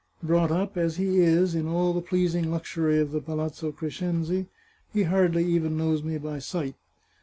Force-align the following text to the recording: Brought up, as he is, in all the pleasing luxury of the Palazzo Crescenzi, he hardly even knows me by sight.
Brought 0.23 0.49
up, 0.49 0.77
as 0.77 0.97
he 0.97 1.19
is, 1.19 1.53
in 1.53 1.67
all 1.67 1.93
the 1.93 2.01
pleasing 2.01 2.49
luxury 2.49 2.99
of 2.99 3.11
the 3.11 3.21
Palazzo 3.21 3.71
Crescenzi, 3.71 4.47
he 4.91 5.03
hardly 5.03 5.45
even 5.45 5.77
knows 5.77 6.01
me 6.01 6.17
by 6.17 6.39
sight. 6.39 6.73